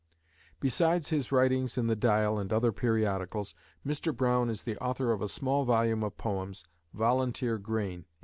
[0.59, 3.53] Besides his writings in THE DIAL and other periodicals,
[3.85, 4.17] Mr.
[4.17, 8.09] Browne is the author of a small volume of poems, "Volunteer Grain" (1895).